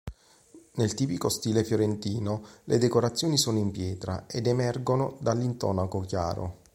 Nel 0.77 0.95
tipico 0.95 1.29
stile 1.29 1.63
fiorentino 1.63 2.41
le 2.63 2.79
decorazioni 2.79 3.37
sono 3.37 3.59
in 3.59 3.69
pietra 3.69 4.25
ed 4.27 4.47
"emergono" 4.47 5.17
dall'intonaco 5.21 5.99
chiaro. 5.99 6.61